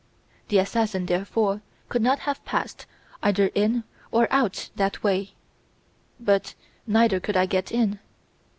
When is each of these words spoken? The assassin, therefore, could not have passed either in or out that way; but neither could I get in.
The 0.47 0.57
assassin, 0.57 1.05
therefore, 1.05 1.61
could 1.87 2.01
not 2.01 2.17
have 2.21 2.43
passed 2.43 2.87
either 3.21 3.51
in 3.53 3.83
or 4.09 4.27
out 4.31 4.71
that 4.75 5.03
way; 5.03 5.35
but 6.19 6.55
neither 6.87 7.19
could 7.19 7.37
I 7.37 7.45
get 7.45 7.71
in. 7.71 7.99